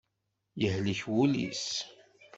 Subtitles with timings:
[0.61, 1.65] Yehlek wul-is.